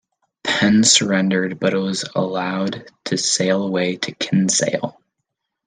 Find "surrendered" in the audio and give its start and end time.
0.83-1.59